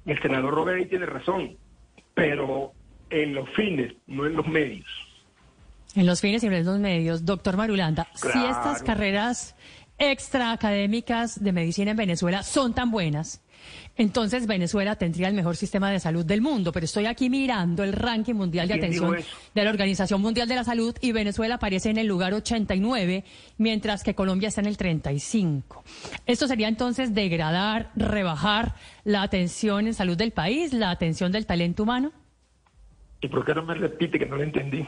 El 0.05 0.19
senador 0.21 0.53
Robert 0.55 0.89
tiene 0.89 1.05
razón, 1.05 1.57
pero 2.13 2.71
en 3.09 3.35
los 3.35 3.49
fines, 3.51 3.93
no 4.07 4.25
en 4.25 4.35
los 4.35 4.47
medios. 4.47 4.87
En 5.95 6.05
los 6.05 6.21
fines 6.21 6.43
y 6.43 6.47
en 6.47 6.65
los 6.65 6.79
medios. 6.79 7.25
Doctor 7.25 7.57
Marulanda, 7.57 8.07
si 8.15 8.45
estas 8.45 8.81
carreras 8.81 9.55
extraacadémicas 9.97 11.43
de 11.43 11.51
medicina 11.51 11.91
en 11.91 11.97
Venezuela 11.97 12.43
son 12.43 12.73
tan 12.73 12.91
buenas, 12.91 13.41
entonces 13.97 14.47
Venezuela 14.47 14.95
tendría 14.95 15.27
el 15.27 15.33
mejor 15.33 15.55
sistema 15.55 15.91
de 15.91 15.99
salud 15.99 16.25
del 16.25 16.41
mundo. 16.41 16.71
Pero 16.71 16.85
estoy 16.85 17.05
aquí 17.05 17.29
mirando 17.29 17.83
el 17.83 17.93
ranking 17.93 18.33
mundial 18.33 18.67
de 18.67 18.75
¿Quién 18.75 18.85
atención 18.85 19.17
de 19.53 19.63
la 19.63 19.69
Organización 19.69 20.21
Mundial 20.21 20.47
de 20.47 20.55
la 20.55 20.63
Salud 20.63 20.95
y 21.01 21.11
Venezuela 21.11 21.55
aparece 21.55 21.89
en 21.89 21.97
el 21.97 22.07
lugar 22.07 22.33
89, 22.33 23.23
mientras 23.57 24.03
que 24.03 24.15
Colombia 24.15 24.47
está 24.47 24.61
en 24.61 24.67
el 24.67 24.77
35. 24.77 25.83
Esto 26.25 26.47
sería 26.47 26.67
entonces 26.67 27.13
degradar, 27.13 27.91
rebajar 27.95 28.75
la 29.03 29.21
atención 29.23 29.87
en 29.87 29.93
salud 29.93 30.17
del 30.17 30.31
país, 30.31 30.73
la 30.73 30.89
atención 30.89 31.31
del 31.31 31.45
talento 31.45 31.83
humano. 31.83 32.11
¿Y 33.21 33.27
por 33.27 33.45
qué 33.45 33.53
no 33.53 33.63
me 33.63 33.75
repite 33.75 34.17
que 34.17 34.25
no 34.25 34.37
lo 34.37 34.43
entendí? 34.43 34.87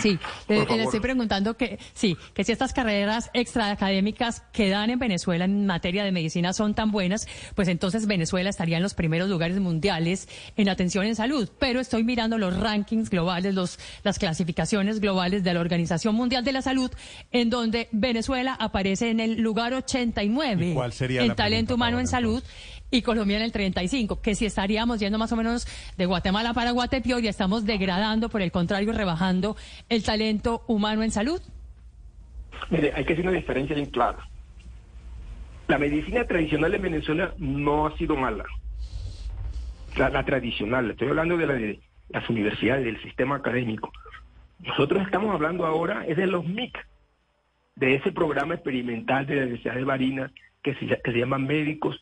Sí, 0.00 0.18
le, 0.48 0.82
estoy 0.82 1.00
preguntando 1.00 1.56
que 1.56 1.78
sí, 1.92 2.16
que 2.34 2.44
si 2.44 2.52
estas 2.52 2.72
carreras 2.72 3.30
extraacadémicas 3.32 4.42
que 4.52 4.68
dan 4.68 4.90
en 4.90 4.98
Venezuela 4.98 5.44
en 5.44 5.66
materia 5.66 6.04
de 6.04 6.12
medicina 6.12 6.52
son 6.52 6.74
tan 6.74 6.90
buenas, 6.90 7.26
pues 7.54 7.68
entonces 7.68 8.06
Venezuela 8.06 8.50
estaría 8.50 8.76
en 8.76 8.82
los 8.82 8.94
primeros 8.94 9.28
lugares 9.28 9.58
mundiales 9.60 10.28
en 10.56 10.68
atención 10.68 11.06
en 11.06 11.14
salud. 11.14 11.48
Pero 11.58 11.80
estoy 11.80 12.04
mirando 12.04 12.38
los 12.38 12.58
rankings 12.58 13.10
globales, 13.10 13.54
los, 13.54 13.78
las 14.02 14.18
clasificaciones 14.18 15.00
globales 15.00 15.44
de 15.44 15.54
la 15.54 15.60
Organización 15.60 16.14
Mundial 16.14 16.44
de 16.44 16.52
la 16.52 16.62
Salud, 16.62 16.90
en 17.32 17.50
donde 17.50 17.88
Venezuela 17.92 18.56
aparece 18.58 19.10
en 19.10 19.20
el 19.20 19.40
lugar 19.40 19.74
89 19.74 20.70
¿Y 20.70 20.74
cuál 20.74 20.92
sería 20.92 21.22
en 21.22 21.34
talento 21.34 21.74
humano 21.74 22.00
en 22.00 22.06
salud 22.06 22.42
y 22.90 23.02
Colombia 23.02 23.36
en 23.36 23.42
el 23.42 23.52
35, 23.52 24.20
que 24.20 24.34
si 24.34 24.46
estaríamos 24.46 25.00
yendo 25.00 25.18
más 25.18 25.32
o 25.32 25.36
menos 25.36 25.66
de 25.96 26.06
Guatemala 26.06 26.54
para 26.54 26.70
Guatepeor 26.70 27.22
y 27.24 27.28
estamos 27.28 27.64
degradando, 27.64 28.28
por 28.28 28.42
el 28.42 28.52
contrario, 28.52 28.92
rebajando 28.92 29.56
el 29.88 30.04
talento 30.04 30.62
humano 30.66 31.02
en 31.02 31.10
salud. 31.10 31.40
Mire, 32.70 32.92
hay 32.94 33.04
que 33.04 33.14
hacer 33.14 33.26
una 33.26 33.36
diferencia 33.36 33.74
bien 33.74 33.90
clara. 33.90 34.18
La 35.66 35.78
medicina 35.78 36.24
tradicional 36.26 36.74
en 36.74 36.82
Venezuela 36.82 37.34
no 37.38 37.86
ha 37.86 37.96
sido 37.96 38.16
mala. 38.16 38.44
La, 39.96 40.10
la 40.10 40.24
tradicional, 40.24 40.90
estoy 40.90 41.08
hablando 41.08 41.36
de, 41.36 41.46
la 41.46 41.54
de 41.54 41.80
las 42.10 42.28
universidades, 42.28 42.84
del 42.84 43.02
sistema 43.02 43.36
académico. 43.36 43.90
Nosotros 44.60 45.02
estamos 45.02 45.34
hablando 45.34 45.66
ahora 45.66 46.04
es 46.06 46.16
de 46.16 46.26
los 46.26 46.44
MIC, 46.44 46.78
de 47.76 47.96
ese 47.96 48.12
programa 48.12 48.54
experimental 48.54 49.26
de 49.26 49.34
la 49.34 49.42
Universidad 49.42 49.74
de 49.74 49.84
Barinas 49.84 50.30
que 50.62 50.74
se, 50.74 50.86
que 50.86 51.12
se 51.12 51.18
llama 51.18 51.38
Médicos 51.38 52.00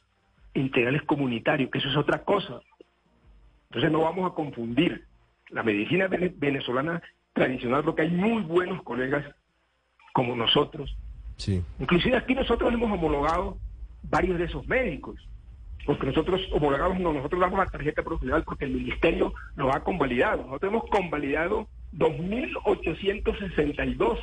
Integrales 0.54 1.02
Comunitarios, 1.02 1.70
que 1.70 1.78
eso 1.78 1.88
es 1.88 1.96
otra 1.96 2.22
cosa. 2.24 2.60
Entonces 3.70 3.90
no 3.90 4.00
vamos 4.00 4.30
a 4.30 4.34
confundir 4.34 5.06
la 5.50 5.62
medicina 5.62 6.08
vene- 6.08 6.32
venezolana 6.36 7.00
tradicional, 7.32 7.82
porque 7.84 8.02
hay 8.02 8.10
muy 8.10 8.42
buenos 8.42 8.82
colegas 8.82 9.24
como 10.12 10.36
nosotros. 10.36 10.94
Sí. 11.36 11.62
Inclusive 11.80 12.16
aquí 12.16 12.34
nosotros 12.34 12.72
hemos 12.72 12.92
homologado 12.92 13.56
varios 14.02 14.38
de 14.38 14.44
esos 14.44 14.66
médicos, 14.68 15.16
porque 15.86 16.06
nosotros 16.06 16.40
homologamos, 16.52 17.00
no, 17.00 17.12
nosotros 17.14 17.40
damos 17.40 17.58
la 17.58 17.66
tarjeta 17.66 18.02
profesional 18.02 18.44
porque 18.44 18.66
el 18.66 18.72
ministerio 18.72 19.32
nos 19.56 19.74
ha 19.74 19.82
convalidado. 19.82 20.44
Nosotros 20.44 20.70
hemos 20.72 20.84
convalidado 20.90 21.66
2.862 21.94 24.18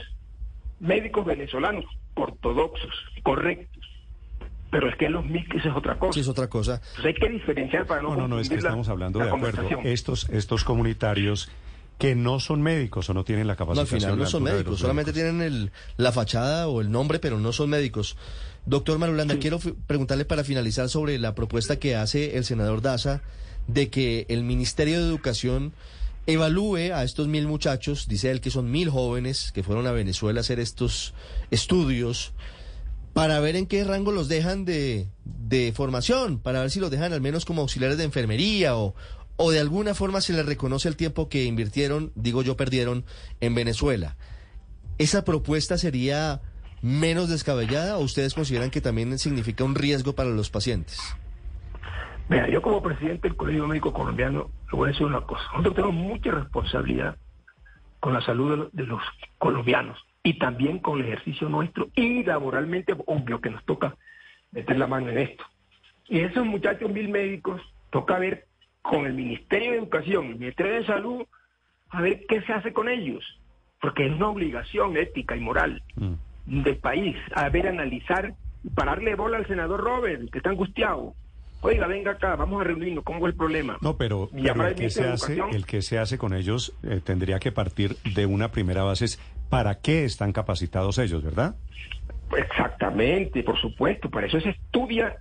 médicos 0.80 1.26
venezolanos 1.26 1.86
ortodoxos, 2.16 2.94
correctos. 3.24 3.84
Pero 4.72 4.88
es 4.90 4.96
que 4.98 5.10
los 5.10 5.26
eso 5.26 5.70
es 5.70 5.76
otra 5.76 5.98
cosa. 5.98 6.14
Sí, 6.14 6.20
es 6.20 6.28
otra 6.28 6.48
cosa. 6.48 6.76
Entonces 6.76 7.06
hay 7.06 7.14
que 7.16 7.30
diferenciar 7.30 7.86
para 7.88 8.02
no 8.02 8.10
No, 8.10 8.16
no, 8.22 8.28
no, 8.28 8.40
es 8.40 8.50
que 8.50 8.56
la- 8.56 8.60
estamos 8.62 8.88
hablando 8.90 9.20
la 9.20 9.26
de 9.26 9.32
acuerdo. 9.32 9.68
Estos, 9.84 10.30
estos 10.30 10.64
comunitarios 10.64 11.50
que 11.98 12.16
no 12.16 12.40
son 12.40 12.62
médicos 12.62 13.10
o 13.10 13.14
no 13.14 13.24
tienen 13.26 13.48
la 13.48 13.56
No, 13.56 13.82
al 13.82 13.88
final 13.88 14.18
no 14.18 14.26
son 14.26 14.44
médicos, 14.44 14.80
solamente 14.80 15.12
tienen 15.12 15.42
el, 15.42 15.72
la 15.98 16.12
fachada 16.14 16.68
o 16.70 16.80
el 16.82 16.92
nombre, 16.92 17.20
pero 17.20 17.40
no 17.40 17.52
son 17.52 17.70
médicos. 17.70 18.16
Doctor 18.66 19.00
Marulanda, 19.00 19.38
quiero 19.38 19.60
preguntarle 19.88 20.24
para 20.26 20.44
finalizar 20.44 20.88
sobre 20.88 21.18
la 21.18 21.36
propuesta 21.36 21.78
que 21.78 21.96
hace 21.96 22.38
el 22.38 22.46
senador 22.46 22.82
Daza 22.82 23.22
de 23.68 23.90
que 23.90 24.26
el 24.30 24.44
Ministerio 24.44 25.00
de 25.02 25.08
Educación 25.08 25.74
evalúe 26.26 26.94
a 26.94 27.04
estos 27.04 27.28
mil 27.28 27.48
muchachos, 27.48 28.08
dice 28.08 28.32
él 28.32 28.40
que 28.40 28.52
son 28.52 28.72
mil 28.72 28.90
jóvenes 28.90 29.52
que 29.52 29.64
fueron 29.64 29.88
a 29.88 29.92
Venezuela 29.92 30.40
a 30.40 30.42
hacer 30.42 30.60
estos 30.60 31.14
estudios, 31.52 32.34
para 33.14 33.40
ver 33.40 33.56
en 33.56 33.66
qué 33.66 33.84
rango 33.84 34.12
los 34.12 34.28
dejan 34.28 34.66
de, 34.66 35.08
de 35.26 35.74
formación, 35.74 36.40
para 36.40 36.62
ver 36.62 36.70
si 36.70 36.80
los 36.80 36.92
dejan 36.92 37.14
al 37.14 37.22
menos 37.22 37.46
como 37.46 37.62
auxiliares 37.62 37.98
de 37.98 38.04
enfermería 38.04 38.76
o, 38.76 38.96
o 39.36 39.52
de 39.52 39.60
alguna 39.60 39.94
forma 39.94 40.22
se 40.22 40.34
les 40.34 40.46
reconoce 40.46 40.88
el 40.88 40.96
tiempo 40.96 41.30
que 41.30 41.46
invirtieron, 41.46 42.12
digo 42.16 42.42
yo, 42.42 42.58
perdieron 42.58 43.06
en 43.40 43.56
Venezuela. 43.56 44.16
¿Esa 44.98 45.24
propuesta 45.24 45.78
sería 45.78 46.42
menos 46.82 47.30
descabellada 47.30 47.98
o 47.98 48.02
ustedes 48.02 48.34
consideran 48.34 48.70
que 48.70 48.82
también 48.82 49.18
significa 49.18 49.64
un 49.64 49.76
riesgo 49.76 50.14
para 50.14 50.30
los 50.30 50.50
pacientes? 50.50 51.00
Mira, 52.28 52.50
yo 52.50 52.62
como 52.62 52.82
presidente 52.82 53.28
del 53.28 53.38
Colegio 53.38 53.68
Médico 53.68 53.92
Colombiano, 53.92 54.52
le 54.72 54.78
voy 54.78 54.90
a 54.90 54.92
decir 54.92 55.08
una 55.08 55.22
cosa. 55.22 55.42
Nosotros 55.52 55.76
tenemos 55.76 55.96
mucha 55.96 56.32
responsabilidad 56.32 57.16
con 58.00 58.14
la 58.14 58.22
salud 58.22 58.70
de 58.72 58.84
los, 58.84 59.02
colombianos 59.38 59.98
y 60.24 60.38
también 60.38 60.80
con 60.80 61.00
el 61.00 61.08
ejercicio 61.08 61.50
nuestro 61.50 61.90
y 61.96 62.24
laboralmente, 62.24 62.96
obvio 63.06 63.40
que 63.42 63.50
nos 63.50 63.64
toca 63.66 63.96
meter 64.52 64.78
la 64.78 64.88
mano 64.88 65.10
en 65.10 65.20
esto. 65.20 65.46
Y 66.08 66.20
esos 66.20 66.46
muchachos 66.46 66.92
mil 66.92 67.10
médicos, 67.10 67.62
toca 67.92 68.20
ver 68.20 68.46
con 68.82 69.06
el 69.06 69.14
Ministerio 69.14 69.72
de 69.72 69.78
Educación, 69.78 70.28
el 70.28 70.40
Ministerio 70.40 70.74
de 70.74 70.86
Salud, 70.86 71.26
a 71.90 72.02
ver 72.02 72.26
qué 72.28 72.42
se 72.42 72.54
hace 72.54 72.74
con 72.74 72.90
ellos. 72.90 73.24
Porque 73.82 74.06
es 74.06 74.12
una 74.12 74.30
obligación 74.30 74.98
ética 74.98 75.36
y 75.36 75.40
moral 75.40 75.82
del 76.46 76.78
país, 76.78 77.16
a 77.34 77.48
ver, 77.50 77.68
analizar 77.68 78.34
y 78.64 78.70
pararle 78.70 79.16
bola 79.16 79.38
al 79.38 79.48
senador 79.48 79.82
Robert, 79.82 80.30
que 80.32 80.40
está 80.40 80.50
angustiado. 80.50 81.14
Oiga, 81.62 81.88
venga 81.88 82.12
acá, 82.12 82.36
vamos 82.38 82.62
a 82.62 82.64
reunirnos, 82.64 83.04
¿cómo 83.04 83.20
es 83.20 83.34
el 83.34 83.38
problema? 83.38 83.78
No, 83.82 83.98
pero, 83.98 84.30
el 84.34 84.76
que 84.76 84.90
se 84.90 85.06
hace, 85.06 85.40
el 85.52 85.66
que 85.66 85.82
se 85.82 86.00
hace 86.00 86.18
con 86.18 86.34
ellos 86.34 86.74
eh, 86.84 87.02
tendría 87.04 87.40
que 87.40 87.52
partir 87.52 87.98
de 88.16 88.26
una 88.26 88.52
primera 88.52 88.84
base. 88.84 89.06
es 89.06 89.20
¿Para 89.50 89.80
qué 89.80 90.06
están 90.06 90.32
capacitados 90.32 91.00
ellos, 91.00 91.24
verdad? 91.24 91.56
Exactamente, 92.38 93.44
por 93.44 93.60
supuesto, 93.60 94.10
para 94.10 94.28
eso 94.28 94.40
se 94.40 94.50
estudia, 94.50 95.18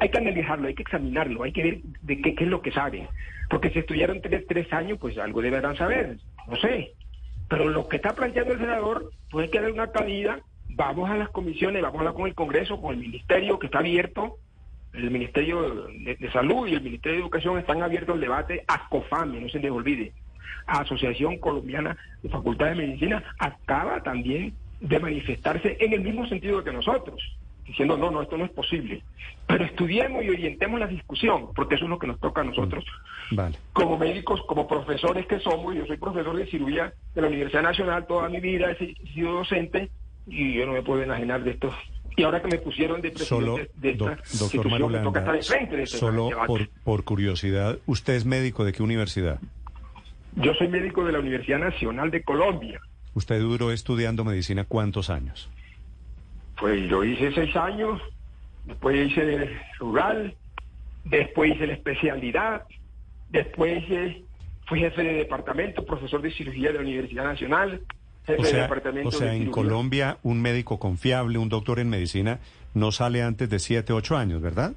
hay 0.00 0.10
que 0.10 0.18
analizarlo, 0.18 0.68
hay 0.68 0.74
que 0.74 0.82
examinarlo, 0.82 1.44
hay 1.44 1.52
que 1.52 1.62
ver 1.62 1.80
de 2.02 2.20
qué, 2.20 2.34
qué 2.34 2.44
es 2.44 2.50
lo 2.50 2.60
que 2.60 2.72
saben. 2.72 3.08
Porque 3.48 3.70
si 3.70 3.78
estudiaron 3.78 4.20
tres, 4.20 4.46
tres 4.46 4.70
años, 4.72 4.98
pues 5.00 5.16
algo 5.16 5.40
deberán 5.40 5.76
saber, 5.76 6.18
no 6.46 6.56
sé. 6.56 6.92
Pero 7.48 7.68
lo 7.68 7.88
que 7.88 7.96
está 7.96 8.14
planteando 8.14 8.52
el 8.52 8.58
senador, 8.58 9.10
pues 9.30 9.44
hay 9.44 9.50
que 9.50 9.60
darle 9.60 9.72
una 9.72 9.90
cabida, 9.90 10.40
vamos 10.68 11.08
a 11.08 11.16
las 11.16 11.30
comisiones, 11.30 11.80
vamos 11.80 11.96
a 11.96 12.00
hablar 12.00 12.14
con 12.14 12.26
el 12.26 12.34
Congreso, 12.34 12.80
con 12.80 12.92
el 12.92 13.00
Ministerio 13.00 13.58
que 13.58 13.66
está 13.66 13.78
abierto, 13.78 14.36
el 14.92 15.10
Ministerio 15.10 15.86
de, 15.86 16.16
de 16.16 16.32
Salud 16.32 16.66
y 16.66 16.74
el 16.74 16.82
Ministerio 16.82 17.18
de 17.18 17.22
Educación 17.22 17.58
están 17.58 17.82
abiertos 17.82 18.14
al 18.14 18.20
debate, 18.20 18.64
ASCOFAME, 18.66 19.40
no 19.40 19.48
se 19.48 19.58
les 19.58 19.70
olvide, 19.70 20.12
Asociación 20.66 21.38
Colombiana 21.38 21.96
de 22.22 22.28
Facultad 22.28 22.66
de 22.66 22.74
Medicina, 22.74 23.22
acaba 23.38 24.02
también 24.02 24.54
de 24.80 24.98
manifestarse 24.98 25.76
en 25.80 25.92
el 25.92 26.00
mismo 26.00 26.26
sentido 26.26 26.62
que 26.62 26.72
nosotros, 26.72 27.20
diciendo, 27.66 27.96
no, 27.96 28.10
no, 28.10 28.22
esto 28.22 28.36
no 28.36 28.44
es 28.44 28.50
posible. 28.50 29.02
Pero 29.46 29.64
estudiemos 29.64 30.24
y 30.24 30.30
orientemos 30.30 30.78
la 30.78 30.86
discusión, 30.86 31.48
porque 31.54 31.74
eso 31.74 31.84
es 31.84 31.90
lo 31.90 31.98
que 31.98 32.06
nos 32.06 32.20
toca 32.20 32.42
a 32.42 32.44
nosotros 32.44 32.84
Vale. 33.30 33.56
como 33.72 33.98
médicos, 33.98 34.40
como 34.46 34.68
profesores 34.68 35.26
que 35.26 35.40
somos, 35.40 35.74
yo 35.74 35.86
soy 35.86 35.96
profesor 35.96 36.36
de 36.36 36.46
cirugía 36.46 36.92
de 37.14 37.20
la 37.20 37.28
Universidad 37.28 37.62
Nacional, 37.62 38.06
toda 38.06 38.28
mi 38.28 38.40
vida 38.40 38.70
he 38.72 38.94
sido 39.14 39.32
docente 39.32 39.90
y 40.26 40.54
yo 40.54 40.66
no 40.66 40.72
me 40.72 40.82
puedo 40.82 41.02
enajenar 41.02 41.42
de 41.42 41.52
esto. 41.52 41.72
Y 42.18 42.22
ahora 42.24 42.42
que 42.42 42.48
me 42.48 42.58
pusieron 42.58 43.00
de 43.00 43.16
Solo, 43.16 43.54
presidente 43.54 43.80
de 43.80 43.90
esta 43.90 44.04
doc- 44.04 44.16
doctor 44.16 44.32
institución, 44.66 44.92
me 44.92 44.98
toca 44.98 45.20
estar 45.20 45.34
Marulanda, 45.34 45.36
enfrente 45.36 45.76
de 45.76 45.82
este 45.84 45.98
solo 45.98 46.30
por, 46.46 46.68
por 46.84 47.04
curiosidad, 47.04 47.78
¿usted 47.86 48.14
es 48.14 48.24
médico 48.26 48.64
de 48.64 48.72
qué 48.72 48.82
universidad? 48.82 49.38
Yo 50.36 50.52
soy 50.54 50.68
médico 50.68 51.04
de 51.04 51.12
la 51.12 51.20
Universidad 51.20 51.58
Nacional 51.60 52.10
de 52.10 52.22
Colombia. 52.22 52.80
¿Usted 53.14 53.40
duró 53.40 53.70
estudiando 53.72 54.24
medicina 54.24 54.64
cuántos 54.64 55.10
años? 55.10 55.48
Pues 56.60 56.88
yo 56.90 57.04
hice 57.04 57.32
seis 57.32 57.54
años 57.56 58.00
después 58.66 59.08
hice 59.10 59.56
rural, 59.78 60.34
después 61.04 61.54
hice 61.54 61.66
la 61.68 61.72
especialidad, 61.74 62.62
después 63.30 63.82
hice, 63.84 64.24
fui 64.66 64.80
jefe 64.80 65.02
de 65.02 65.12
departamento, 65.14 65.84
profesor 65.86 66.20
de 66.20 66.30
cirugía 66.32 66.68
de 66.68 66.74
la 66.74 66.80
Universidad 66.80 67.24
Nacional, 67.24 67.80
O 68.36 68.42
de 68.42 68.48
sea, 68.50 68.70
o 69.04 69.10
sea 69.10 69.30
de 69.30 69.36
en. 69.36 69.50
Colombia 69.50 70.18
un 70.22 70.40
médico 70.42 70.78
confiable, 70.78 71.38
un 71.38 71.48
doctor 71.48 71.78
en 71.78 71.88
medicina, 71.88 72.40
no 72.74 72.92
sale 72.92 73.22
antes 73.22 73.48
de 73.48 73.58
7, 73.58 73.92
8 73.92 74.16
años, 74.16 74.40
¿verdad? 74.42 74.72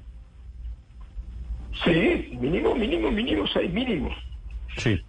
Sí, 1.84 2.36
mínimo, 2.40 2.74
mínimo, 2.74 3.10
mínimo, 3.10 3.46
seis 3.48 3.72
mínimo. 3.72 4.10
Sí. 4.76 5.00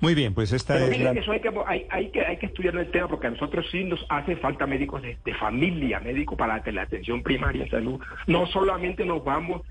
Muy 0.00 0.14
bien, 0.14 0.32
pues 0.32 0.52
esta 0.52 0.74
Pero 0.74 0.86
es 0.86 1.00
la... 1.00 1.12
que 1.12 1.18
eso 1.20 1.32
hay 1.32 1.40
que, 1.40 1.50
hay, 1.66 1.86
hay 1.90 2.10
que 2.10 2.24
hay 2.24 2.36
que 2.36 2.46
estudiar 2.46 2.76
el 2.76 2.88
tema 2.92 3.08
porque 3.08 3.26
a 3.26 3.30
nosotros 3.30 3.66
sí 3.72 3.82
nos 3.82 4.04
hace 4.08 4.36
falta 4.36 4.64
médicos 4.66 5.02
de, 5.02 5.16
de 5.24 5.34
familia, 5.34 5.98
médicos 5.98 6.38
para 6.38 6.62
la 6.72 6.82
atención 6.82 7.22
primaria 7.22 7.64
en 7.64 7.70
salud. 7.70 8.00
No 8.28 8.46
solamente 8.46 9.04
nos 9.04 9.24
vamos 9.24 9.62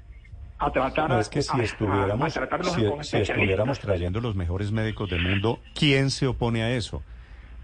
a 0.59 0.69
tratar 0.71 1.09
No, 1.09 1.15
a- 1.15 1.21
es 1.21 1.29
que 1.29 1.41
si 1.41 1.51
a- 1.51 1.55
a- 1.55 1.59
a 1.59 1.63
estuviéramos, 1.63 2.33
tratarnos 2.33 2.73
si, 2.73 2.81
si 3.03 3.17
estuviéramos 3.17 3.79
trayendo 3.79 4.19
los 4.19 4.35
mejores 4.35 4.71
médicos 4.71 5.09
del 5.09 5.21
mundo, 5.23 5.59
¿quién 5.73 6.09
se 6.09 6.27
opone 6.27 6.63
a 6.63 6.75
eso? 6.75 7.03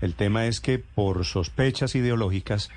El 0.03 0.15
tema 0.15 0.47
es 0.47 0.59
que 0.59 0.79
por 0.79 1.23
sospechas 1.23 1.95
ideológicas, 1.95 2.69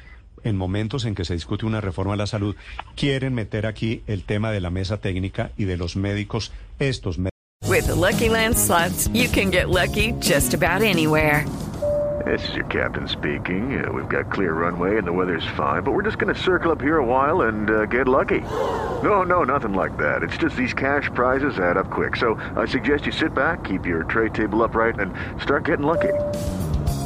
en 0.44 0.56
momentos 0.56 1.04
en 1.04 1.16
que 1.16 1.24
se 1.24 1.34
discute 1.34 1.66
una 1.66 1.80
reforma 1.80 2.14
a 2.14 2.16
la 2.16 2.28
salud, 2.28 2.54
quieren 2.94 3.34
meter 3.34 3.66
aquí 3.66 4.04
el 4.06 4.22
tema 4.22 4.52
de 4.52 4.60
la 4.60 4.70
mesa 4.70 4.98
técnica 4.98 5.50
y 5.56 5.64
de 5.64 5.76
los 5.76 5.96
médicos, 5.96 6.52
estos 6.78 7.18
médicos. 7.18 7.32
With 7.68 7.88
the 7.88 7.96
Lucky 7.96 8.28
Land 8.28 8.56
slots, 8.56 9.08
you 9.12 9.28
can 9.28 9.50
get 9.50 9.70
lucky 9.70 10.12
just 10.20 10.54
about 10.54 10.82
anywhere. 10.82 11.44
This 12.24 12.48
is 12.48 12.54
your 12.54 12.66
captain 12.66 13.08
speaking. 13.08 13.84
Uh, 13.84 13.90
we've 13.92 14.08
got 14.08 14.30
clear 14.30 14.52
runway 14.52 14.96
and 14.96 15.04
the 15.04 15.12
weather's 15.12 15.46
fine, 15.56 15.82
but 15.82 15.94
we're 15.94 16.04
just 16.04 16.20
going 16.20 16.32
to 16.32 16.40
circle 16.40 16.70
up 16.70 16.80
here 16.80 16.98
a 16.98 17.04
while 17.04 17.48
and 17.48 17.68
uh, 17.68 17.86
get 17.86 18.06
lucky. 18.06 18.42
No, 19.02 19.24
no, 19.24 19.42
nothing 19.42 19.74
like 19.74 19.96
that. 19.96 20.22
It's 20.22 20.36
just 20.36 20.54
these 20.54 20.72
cash 20.72 21.10
prizes 21.12 21.58
add 21.58 21.76
up 21.76 21.90
quick. 21.90 22.14
So 22.14 22.38
I 22.54 22.66
suggest 22.66 23.04
you 23.04 23.10
sit 23.10 23.34
back, 23.34 23.64
keep 23.64 23.84
your 23.84 24.04
tray 24.04 24.28
table 24.28 24.62
upright, 24.62 25.00
and 25.00 25.12
start 25.42 25.64
getting 25.64 25.86
lucky. 25.86 26.12